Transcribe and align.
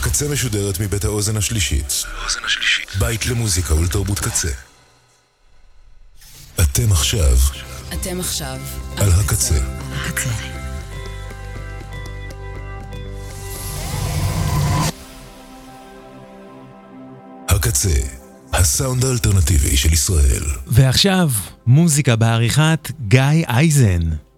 הקצה 0.00 0.28
משודרת 0.28 0.80
מבית 0.80 1.04
האוזן 1.04 1.36
השלישית. 1.36 2.04
בית 2.98 3.26
למוזיקה 3.26 3.74
ולתרבות 3.74 4.18
קצה. 4.18 4.48
אתם 6.60 6.92
עכשיו 6.92 7.36
אתם 7.92 8.20
עכשיו 8.20 8.58
על 8.96 9.10
הקצה. 9.12 9.54
הקצה. 9.92 10.30
הקצה, 17.48 18.00
הסאונד 18.52 19.04
האלטרנטיבי 19.04 19.76
של 19.76 19.92
ישראל. 19.92 20.44
ועכשיו, 20.66 21.30
מוזיקה 21.66 22.16
בעריכת 22.16 22.90
גיא 23.08 23.20
אייזן. 23.48 24.29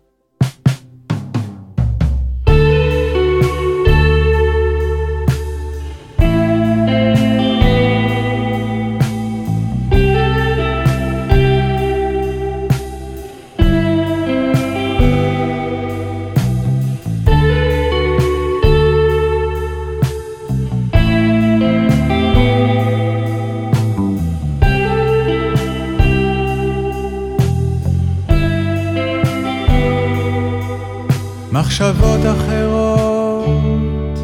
מחשבות 31.82 32.20
אחרות. 32.36 34.18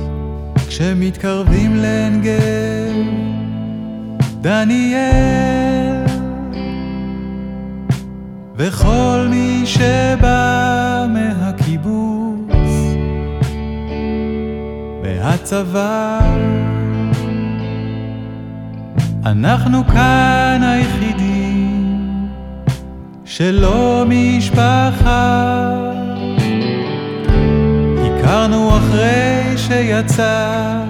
כשמתקרבים 0.68 1.76
לעין 1.76 2.22
גב 2.22 2.96
דניאל. 4.40 6.04
וכל 8.56 9.26
מי 9.30 9.62
שבא 9.64 11.06
מהקיבוץ 11.08 12.48
מהצבא. 15.02 16.20
אנחנו 19.26 19.86
כאן 19.86 20.60
היחידים 20.62 21.96
שלא 23.24 24.04
משפחה 24.08 25.68
שיצא. 29.78 30.82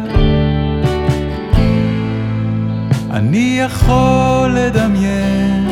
אני 3.10 3.60
יכול 3.64 4.50
לדמיין 4.54 5.68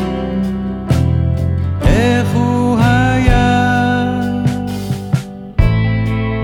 איך 1.85 2.27
הוא 2.33 2.77
היה. 2.79 4.21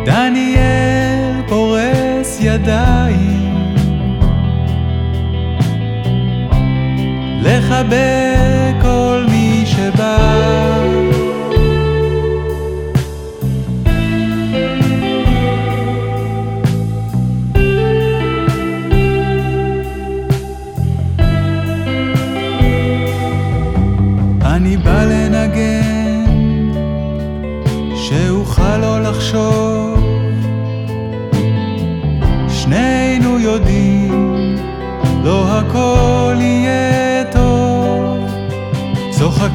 דניאל 0.06 1.42
פורס 1.48 2.38
ידיים. 2.42 3.66
לחבק 7.42 8.33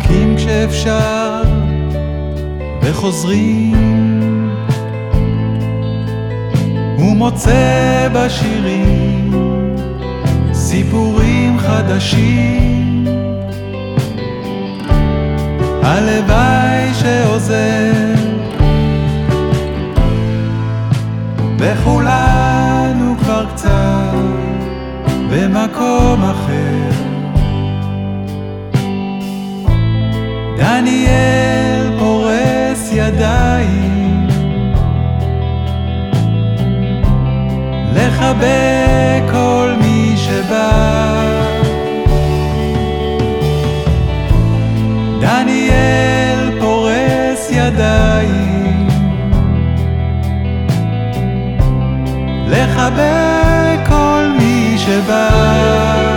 צוחקים 0.08 0.36
כשאפשר, 0.36 1.42
וחוזרים. 2.82 3.74
הוא 6.96 7.16
מוצא 7.16 8.08
בשירים 8.12 9.32
סיפורים 10.52 11.58
חדשים. 11.58 13.04
הלוואי 15.82 16.94
שעוזר 16.94 17.92
וכולנו 21.58 23.16
כבר 23.18 23.46
קצת 23.54 23.68
במקום 25.30 26.22
אחר 26.22 26.47
דניאל 30.80 31.98
פורס 31.98 32.90
ידיים. 32.92 34.26
לחבק 37.94 39.32
כל 39.32 39.74
מי 39.80 40.14
שבא. 40.16 41.20
דניאל 45.20 46.60
פורס 46.60 47.50
ידיים. 47.50 48.88
לחבק 52.48 53.88
כל 53.88 54.24
מי 54.38 54.74
שבא 54.78 56.07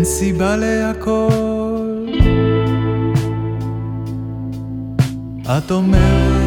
אין 0.00 0.08
סיבה 0.08 0.56
להכל. 0.56 2.06
את 5.58 5.70
אומרת 5.70 6.39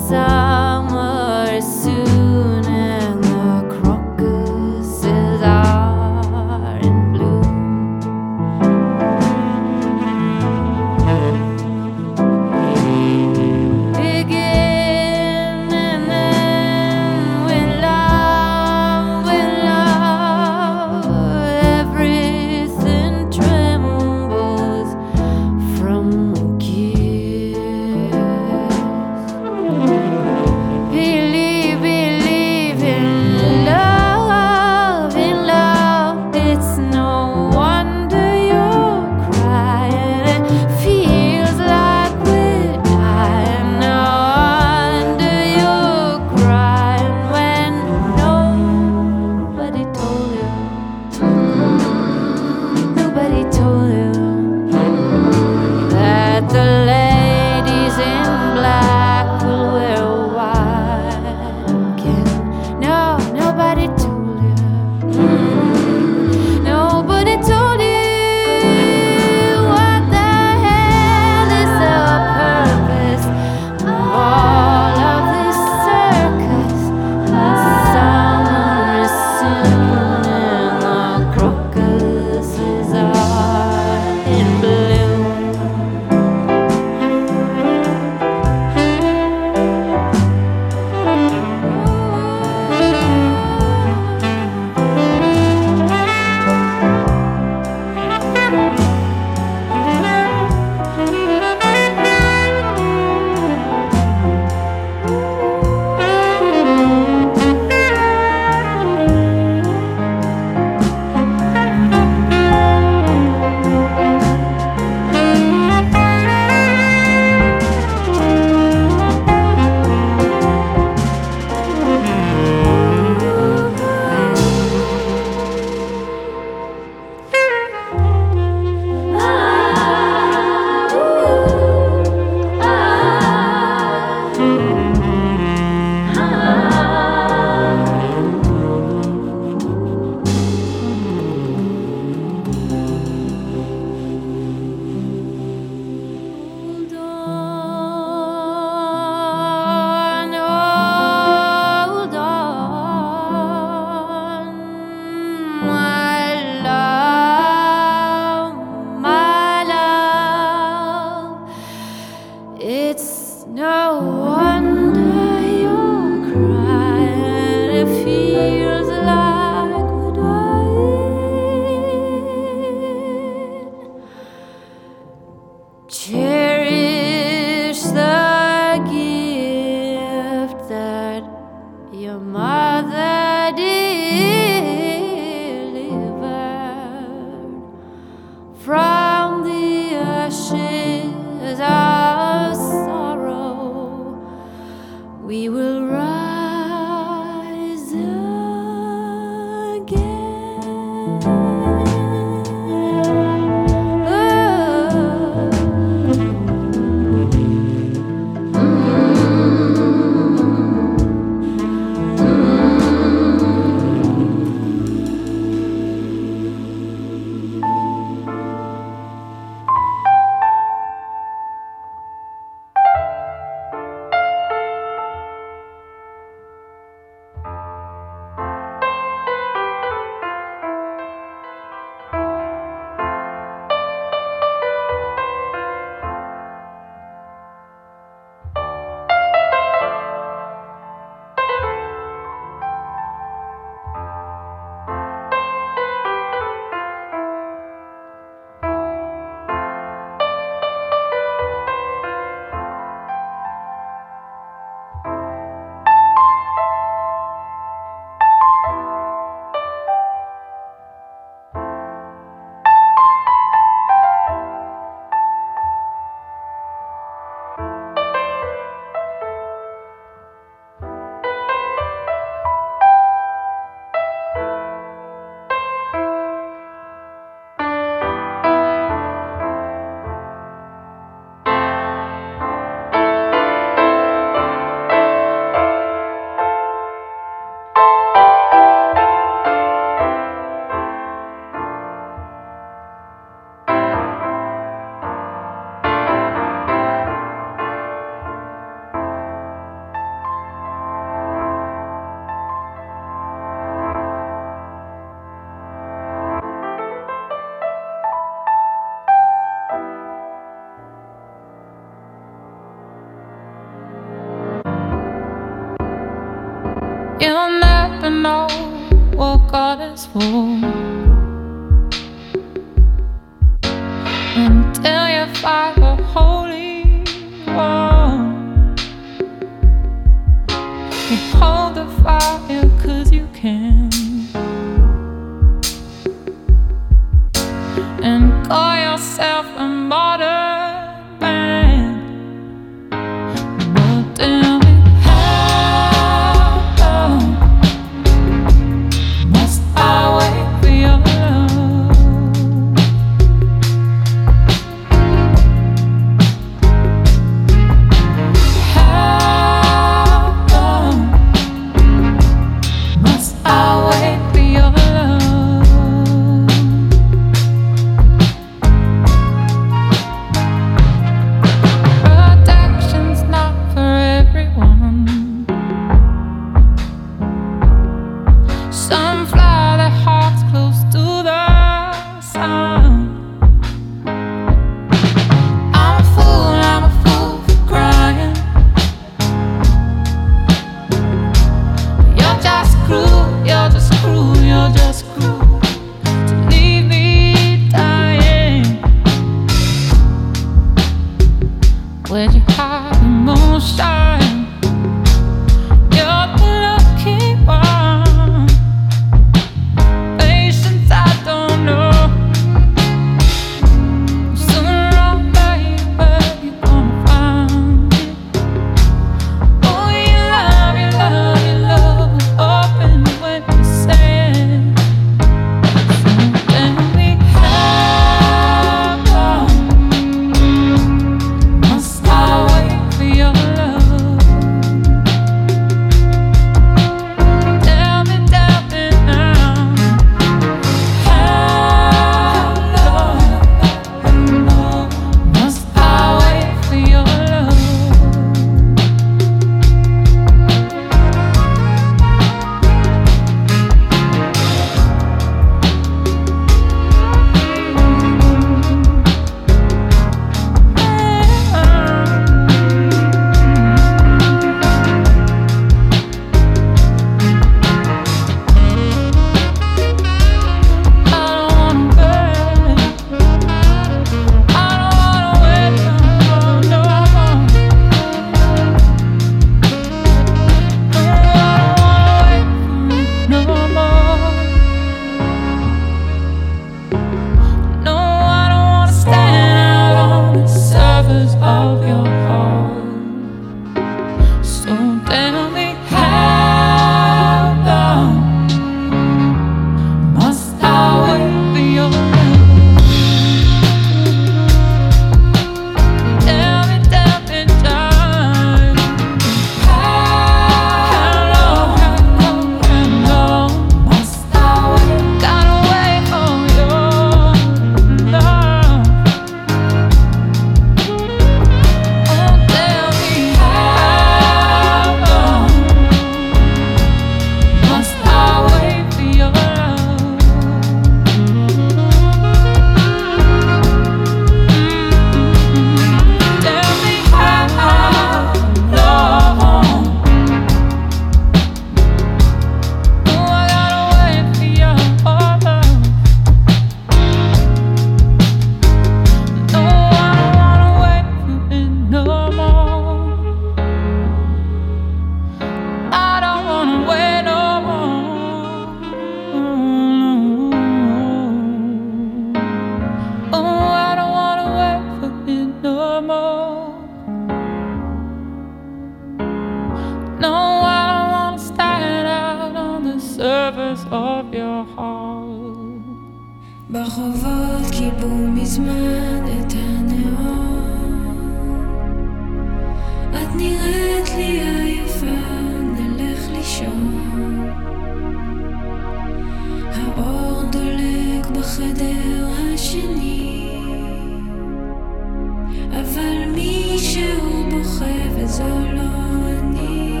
אבל 595.70 596.30
מישהו 596.34 597.50
בוכה 597.50 598.10
וזו 598.16 598.44
לא 598.74 599.28
אני. 599.28 600.00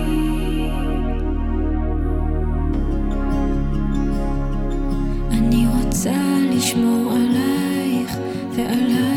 אני 5.30 5.66
רוצה 5.76 6.16
לשמור 6.50 7.12
עלייך 7.12 8.16
ועליי 8.56 9.07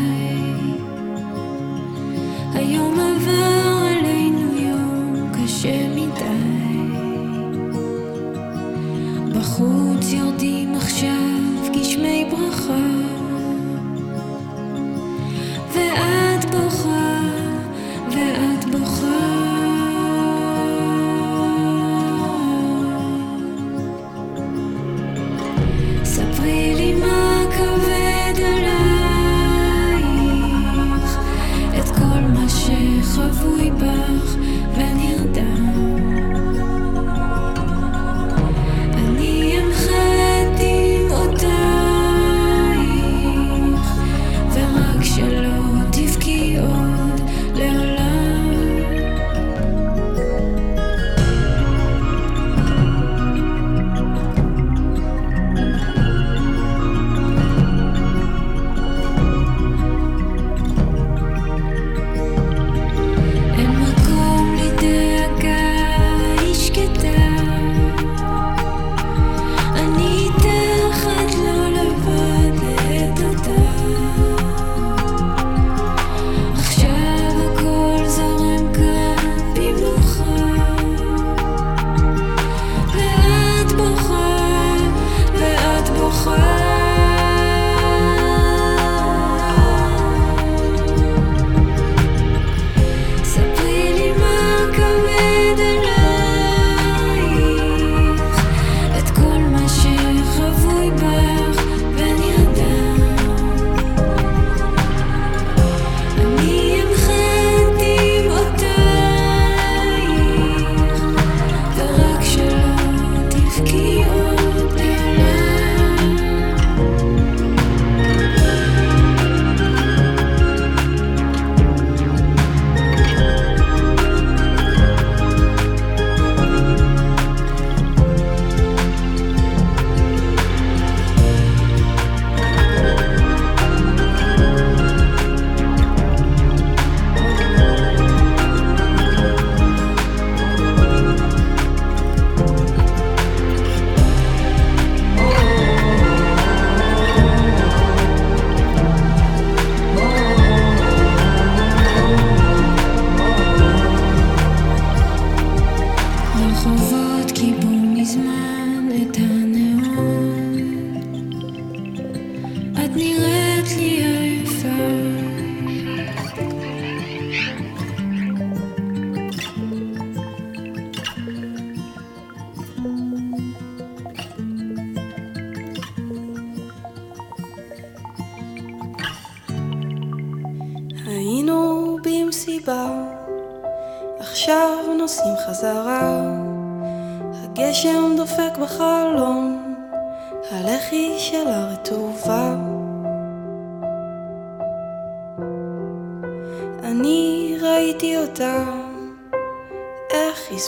prends 156.62 157.01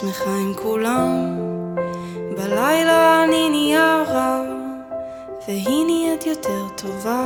שמחה 0.01 0.31
עם 0.31 0.55
כולם. 0.55 1.37
בלילה 2.37 3.25
אני 3.25 3.49
נהיה 3.49 4.03
רע, 4.09 4.43
והיא 5.49 5.85
נהיית 5.87 6.27
יותר 6.27 6.69
טובה. 6.77 7.25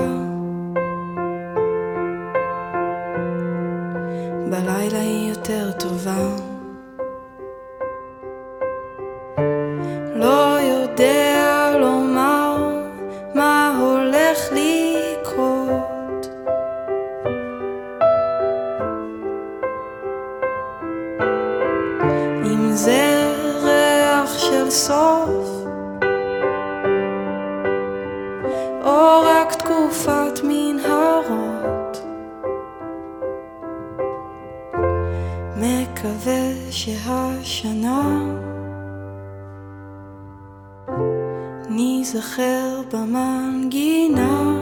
בלילה 4.51 5.01
היא 5.01 5.29
יותר 5.29 5.73
טובה. 5.73 6.48
מקווה 36.09 36.71
שהשנה 36.71 38.03
ניזכר 41.69 42.81
במנגינה, 42.93 44.61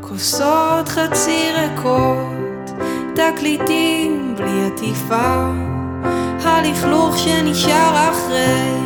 כוסות 0.00 0.88
חצי 0.88 1.50
ריקות, 1.54 2.70
תקליטים 3.14 4.34
בלי 4.36 4.66
עטיפה, 4.66 5.50
הלכלוך 6.44 7.18
שנשאר 7.18 8.10
אחרי, 8.10 8.80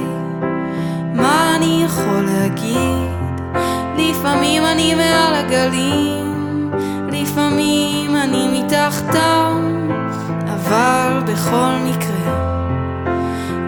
מה 1.14 1.56
אני 1.56 1.82
יכול 1.84 2.24
להגיד? 2.24 3.40
לפעמים 3.96 4.62
אני 4.64 4.94
מעל 4.94 5.34
הגלים, 5.34 6.70
לפעמים 7.12 8.16
אני 8.16 8.62
מתחתם, 8.62 9.71
אבל 10.72 11.32
בכל 11.32 11.72
מקרה, 11.84 12.32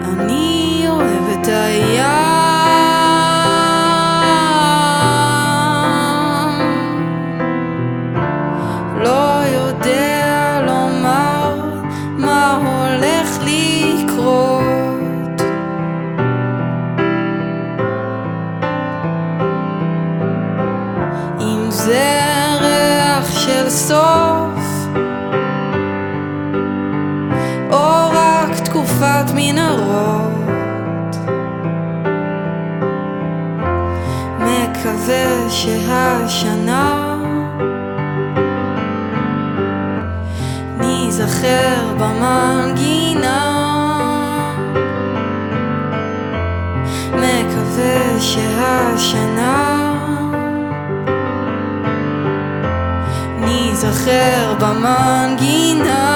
אני 0.03 0.85
אוהב 0.89 1.39
את 1.39 1.47
הים. 1.47 2.24
שהשנה 36.27 37.15
ניזכר 40.77 41.93
במנגינה. 41.99 43.41
מקווה 47.13 48.19
שהשנה 48.19 49.93
ניזכר 53.39 54.53
במנגינה. 54.59 56.14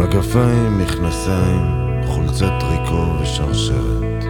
מגפיים, 0.00 0.78
מכנסיים, 0.78 1.62
חולצת 2.06 2.52
טריקו 2.60 3.20
ושרשרת. 3.22 4.24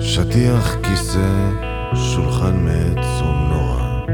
שטיח, 0.00 0.76
כיסא, 0.82 1.50
שולחן 1.94 2.56
מעץ 2.56 3.22
ומנורה. 3.22 4.04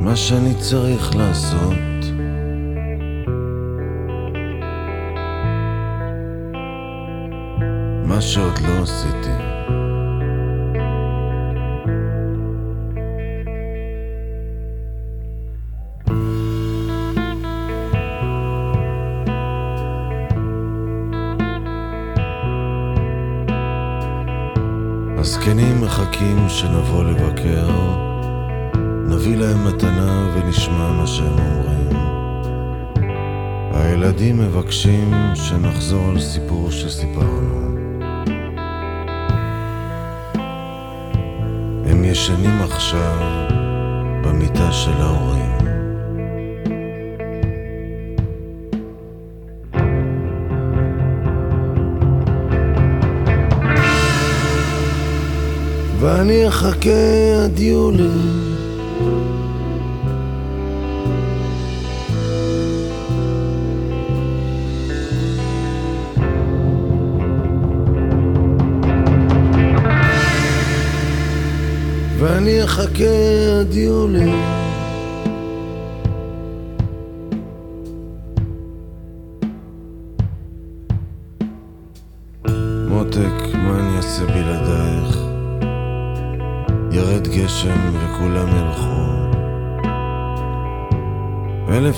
מה 0.00 0.16
שאני 0.16 0.54
צריך 0.54 1.16
לעשות 1.16 1.78
מה 8.04 8.20
שעוד 8.20 8.58
לא 8.58 8.82
עשיתי 8.82 9.49
מחכים 26.20 26.48
שנבוא 26.48 27.04
לבקר, 27.04 27.68
נביא 29.08 29.36
להם 29.36 29.66
מתנה 29.66 30.34
ונשמע 30.34 30.92
מה 30.92 31.06
שהם 31.06 31.38
אומרים. 31.38 31.96
הילדים 33.74 34.38
מבקשים 34.38 35.10
שנחזור 35.34 36.08
על 36.08 36.20
סיפור 36.20 36.70
שסיפרנו. 36.70 37.70
הם 41.86 42.04
ישנים 42.04 42.62
עכשיו 42.62 43.18
במיטה 44.24 44.72
של 44.72 45.00
ההורים. 45.00 45.69
ואני 56.00 56.48
אחכה 56.48 57.44
עד 57.44 57.58
יולי. 57.58 58.08
ואני 72.18 72.64
אחכה 72.64 73.04
עד 73.60 73.74
יולי 73.74 74.59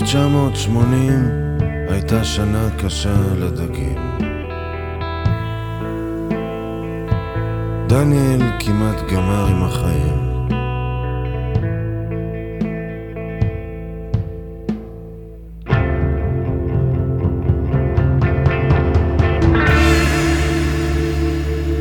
1980 0.02 1.58
הייתה 1.88 2.24
שנה 2.24 2.68
קשה 2.78 3.14
לדגים 3.38 3.98
דניאל 7.86 8.42
כמעט 8.60 9.12
גמר 9.12 9.46
עם 9.46 9.62
החיים. 9.62 10.32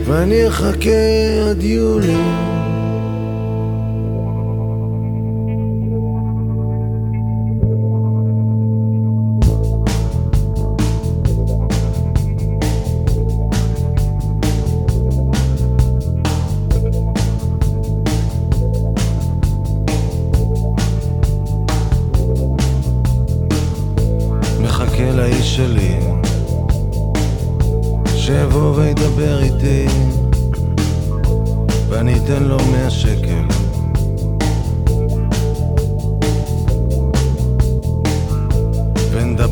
ואני 0.06 0.48
אחכה 0.48 0.90
עד 1.50 1.64
יולי 1.64 2.61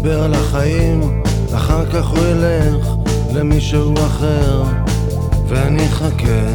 ונדבר 0.10 0.24
על 0.24 0.34
החיים 0.34 1.24
אחר 1.56 1.86
כך 1.86 2.08
הוא 2.08 2.20
ילך 2.20 2.88
למישהו 3.34 3.94
אחר 3.94 4.64
ואני 5.48 5.86
אחכה 5.86 6.48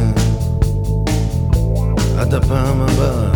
עד 2.17 2.33
הפעם 2.33 2.81
הבאה. 2.81 3.31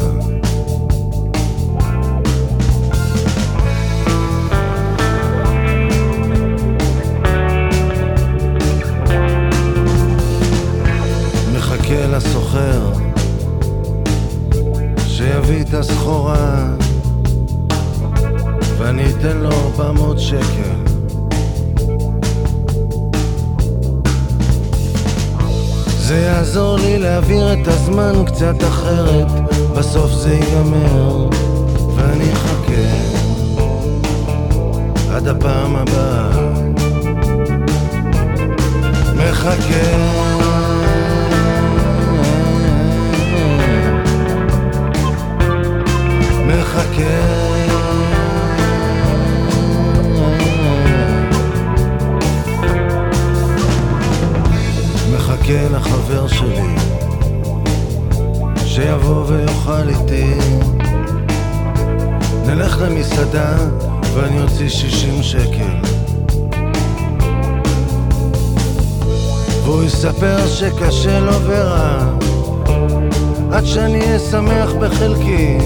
מחכה 11.53 12.07
לסוחר 12.07 12.93
שיביא 15.07 15.61
את 15.61 15.73
הסחורה 15.73 16.67
ואני 18.89 19.03
אתן 19.09 19.37
לו 19.37 19.49
400 19.51 20.19
שקל. 20.19 20.75
זה 25.97 26.15
יעזור 26.17 26.77
לי 26.77 26.99
להעביר 26.99 27.53
את 27.53 27.67
הזמן 27.67 28.13
קצת 28.25 28.63
אחרת 28.63 29.27
בסוף 29.77 30.11
זה 30.11 30.33
ייגמר 30.33 31.29
ואני 31.95 32.33
אחכה 32.33 32.89
עד 35.15 35.27
הפעם 35.27 35.75
הבאה. 35.75 36.29
מחכה. 39.15 40.19
מחכה 46.47 47.48
מחכה 55.49 55.77
לחבר 55.77 56.27
שלי 56.27 56.75
שיבוא 58.65 59.25
ויאכל 59.27 59.89
איתי. 59.89 60.33
נלך 62.45 62.77
למסעדה 62.81 63.57
ואני 64.13 64.41
אוציא 64.41 64.69
60 64.69 65.23
שקל. 65.23 65.89
והוא 69.63 69.83
יספר 69.83 70.47
שקשה 70.47 71.19
לו 71.19 71.41
ורע 71.41 72.15
עד 73.51 73.65
שאני 73.65 74.01
אהיה 74.01 74.19
שמח 74.19 74.73
בחלקי 74.81 75.57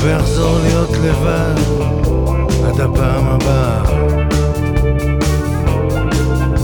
ואחזור 0.00 0.58
להיות 0.62 0.90
לבד 1.04 1.54
עד 2.66 2.80
הפעם 2.80 3.26
הבאה. 3.26 3.82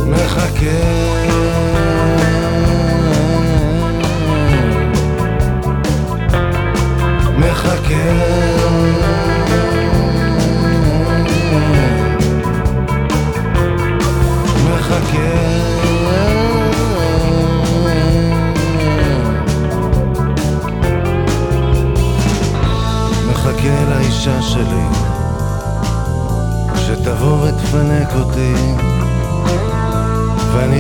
מחכה 0.07 1.48
מחכה 7.89 8.29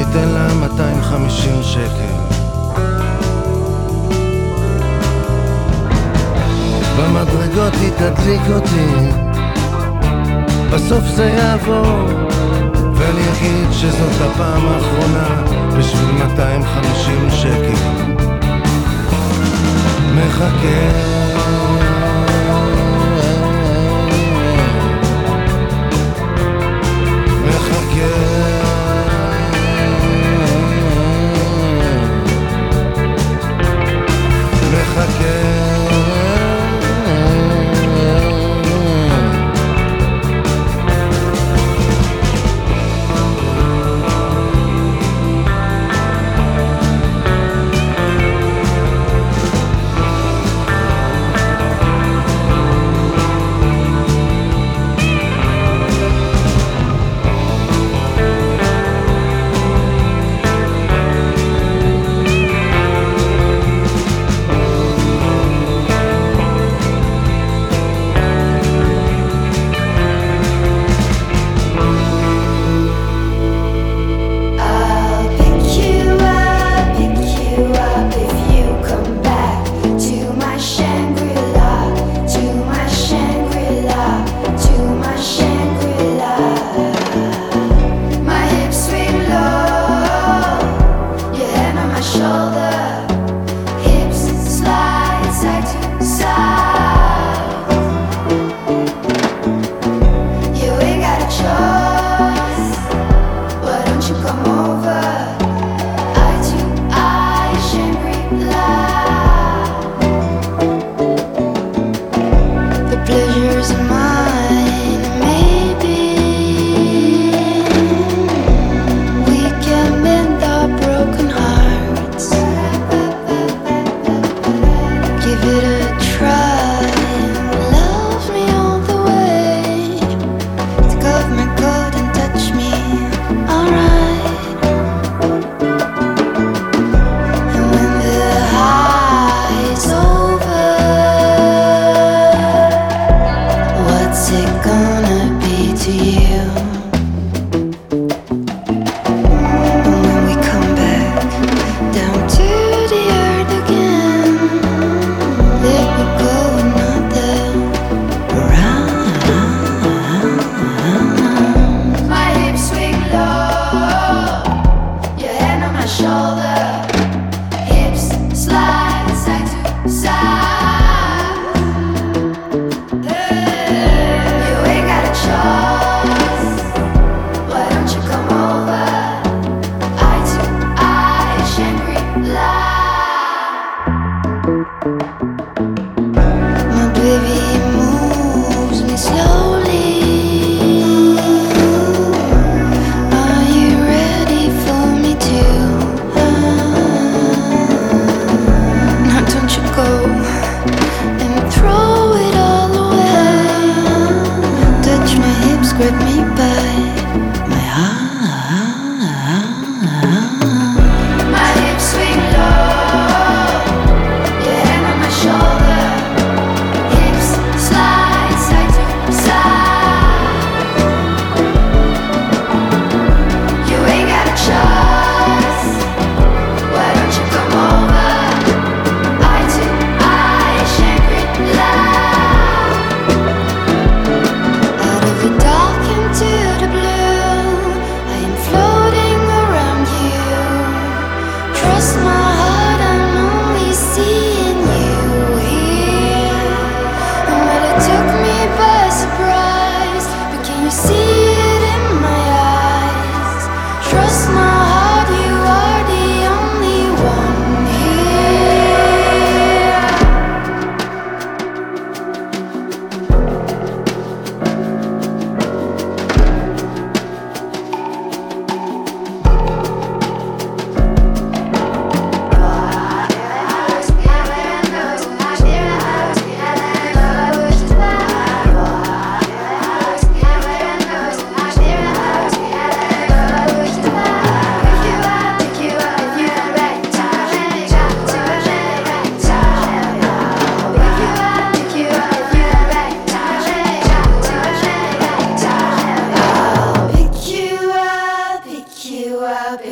אתן 0.02 0.28
לה 0.28 0.54
250 0.54 1.62
שקל 1.62 2.17
במדרגות 6.98 7.74
היא 7.80 7.90
תדליק 7.90 8.40
אותי. 8.54 8.88
בסוף 10.72 11.04
זה 11.04 11.24
יעבור 11.24 12.08
ואני 12.94 13.20
אגיד 13.20 13.72
שזאת 13.72 14.20
הפעם 14.20 14.66
האחרונה 14.66 15.44
בשביל 15.78 16.10
250 16.10 17.30
שקל. 17.30 17.98
מחכה 20.14 21.18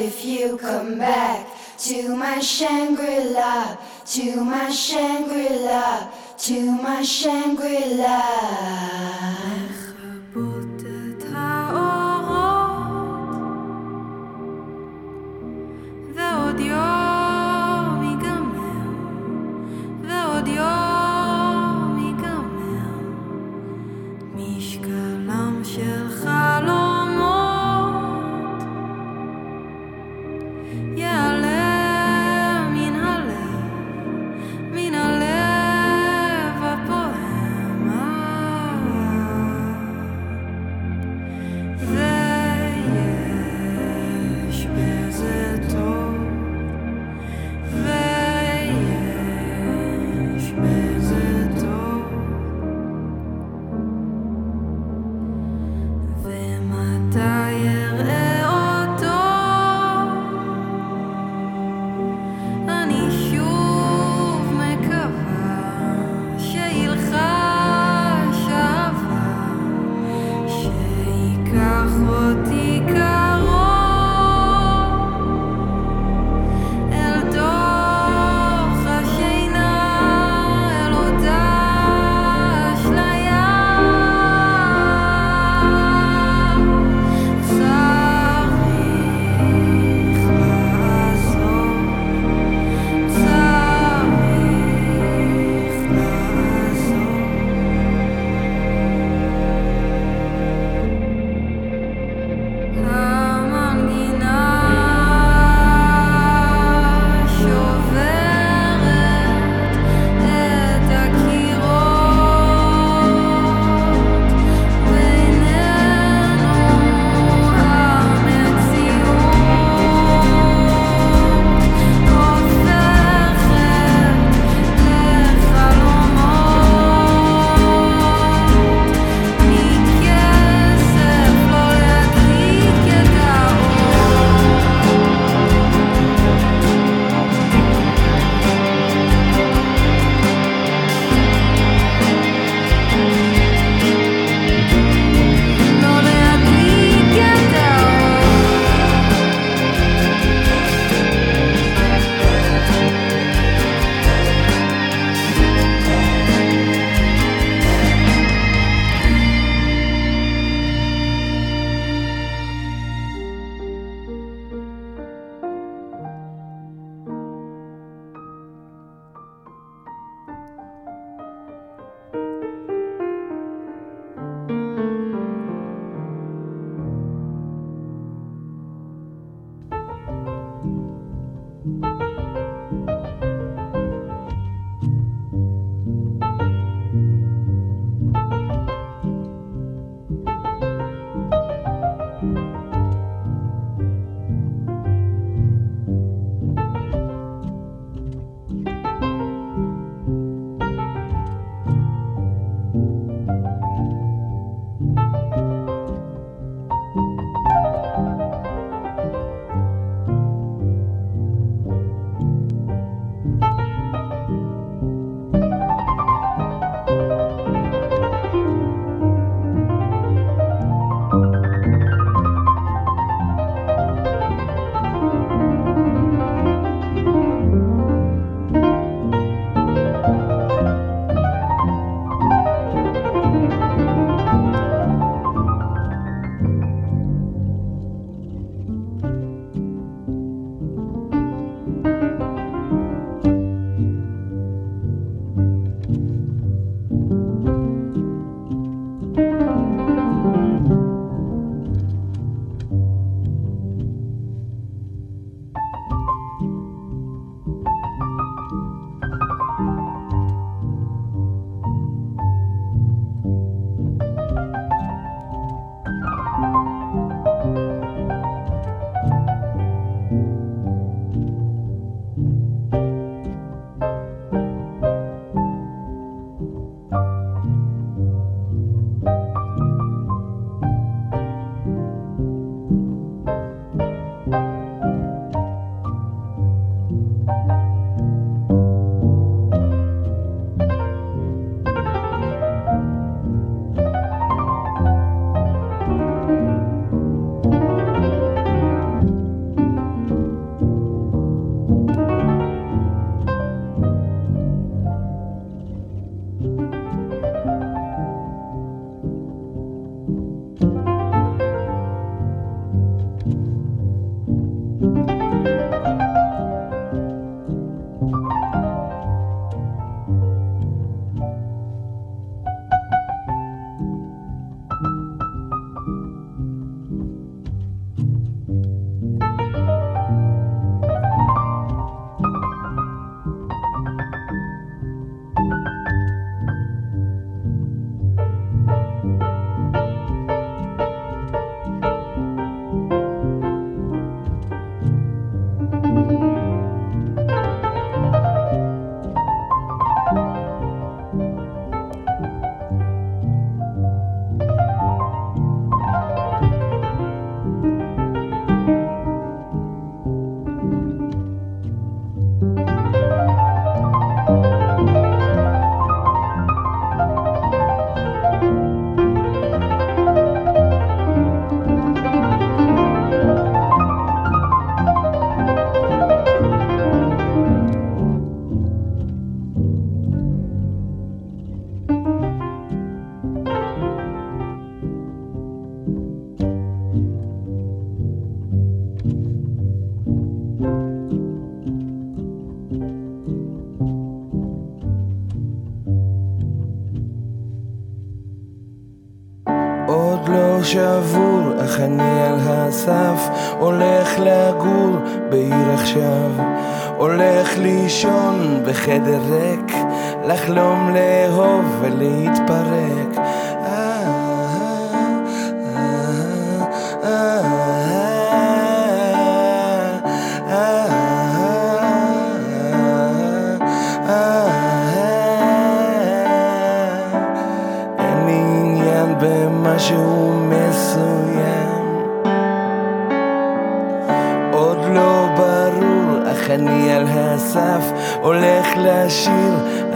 if 0.06 0.24
you 0.24 0.56
come 0.56 0.98
back 0.98 1.48
to 1.76 2.14
my 2.14 2.38
Shangri 2.38 3.24
La, 3.30 3.76
to 4.06 4.44
my 4.44 4.70
Shangri 4.70 5.48
La, 5.48 6.08
to 6.38 6.70
my 6.70 7.02
Shangri 7.02 7.96
La. 7.96 8.76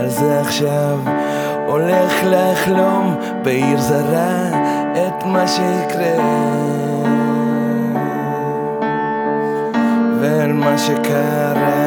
על 0.01 0.09
זה 0.09 0.41
עכשיו 0.41 0.99
הולך 1.67 2.13
לחלום 2.25 3.15
בעיר 3.43 3.81
זרה 3.81 4.47
את 4.93 5.25
מה 5.25 5.47
שיקרה. 5.47 6.15
ואל 10.21 10.53
מה 10.53 10.77
שקרה 10.77 11.80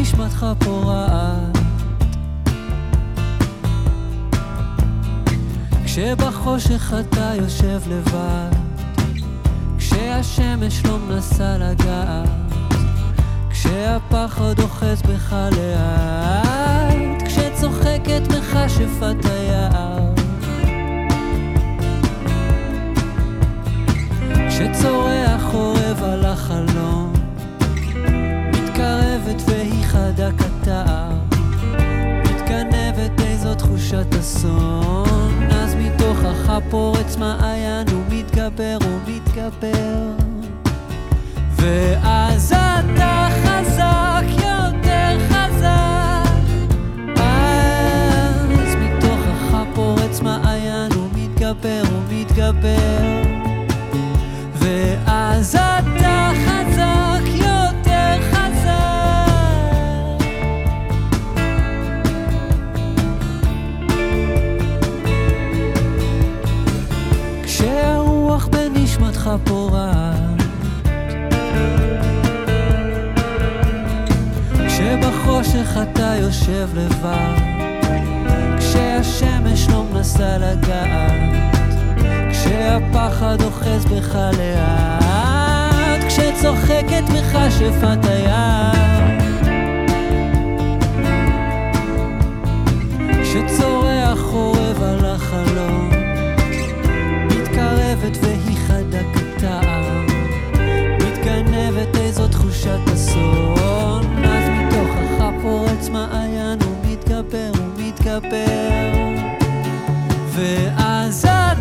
בנשמתך 0.00 0.46
פורעת 0.58 1.58
כשבחושך 5.84 6.92
אתה 7.00 7.32
יושב 7.34 7.80
לבד 7.88 8.50
כשהשמש 9.78 10.84
לא 10.84 10.98
מנסה 10.98 11.58
לגעת 11.58 12.28
כשהפחד 13.50 14.60
אוחז 14.60 15.02
בך 15.02 15.36
לאט 15.56 17.22
כשצוחקת 17.26 18.22
מכשפת 18.38 19.24
היער. 19.24 20.14
כשצורח 24.48 25.42
חורב 25.50 26.02
על 26.02 26.24
החלום 26.24 27.09
חדה 29.90 30.28
כתער 30.38 31.10
מתגנבת 32.24 33.20
איזו 33.20 33.54
תחושת 33.54 34.06
אסון. 34.20 35.48
אז 35.50 35.74
מתוכך 35.74 36.52
פורץ 36.70 37.16
מעיין 37.16 37.86
ומתגבר 37.88 38.78
ומתגבר. 38.84 40.10
ואז 41.56 42.52
אתה 42.52 43.28
חזק 43.42 44.24
יותר 44.30 45.18
חזק. 45.28 46.30
אז 47.16 48.76
מתוכך 48.76 49.56
פורץ 49.74 50.20
מעיין 50.20 50.92
ומתגבר 50.92 51.82
ומתגבר. 51.92 53.22
ואז 54.54 55.54
אתה 55.54 55.69
אתה 75.82 76.14
יושב 76.20 76.68
לבד. 76.74 77.60
כשהשמש 78.58 79.68
לא 79.68 79.84
מנסה 79.92 80.38
לגעת 80.38 81.50
כשהפחד 82.30 83.36
אוחז 83.42 83.84
בך 83.84 84.14
לאט 84.38 86.04
כשצוחקת 86.08 87.02
מכשפת 87.08 88.04
היער 88.04 89.18
כשצורח 93.22 94.18
חורב 94.18 94.82
על 94.82 95.04
החלום 95.04 95.90
מתקרבת 97.26 98.18
והיא 98.22 98.56
חדה 98.66 99.00
כתער 99.14 100.04
מתגנבת 100.98 101.96
איזו 101.96 102.28
תחושת 102.28 102.78
מתוכך 102.92 103.49
מעיין 105.92 106.58
ומתגבר 106.62 107.52
ומתגבר 107.58 108.92
ואז 110.34 111.18
אתה 111.24 111.59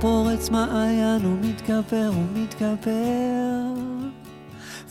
פורץ 0.00 0.50
מעיין 0.50 1.26
ומתגבר 1.26 2.10
ומתגבר 2.14 3.74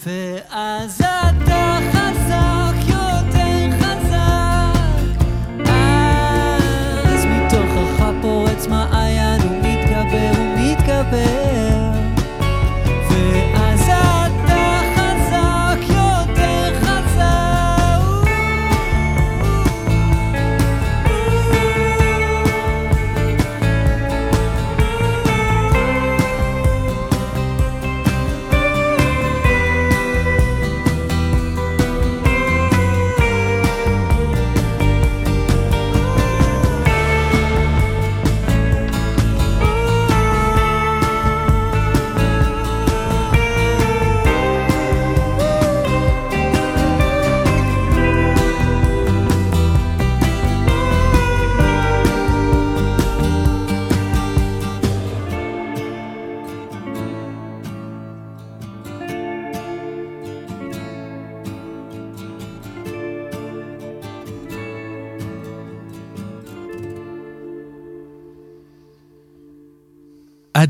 ואז 0.05 1.01
אתה 1.01 1.77
חזק 1.91 2.75
יותר 2.89 3.77
חזק. 3.79 5.23
אז 7.05 7.25
מתוכך 7.25 8.05
פורץ 8.21 8.67
מעיין 8.67 9.41
ומתגבר 9.41 10.31
ומתגבר 10.41 11.46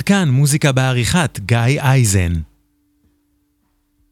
כאן 0.08 0.30
מוזיקה 0.30 0.72
בעריכת 0.72 1.40
גיא 1.46 1.58
אייזן. 1.82 2.34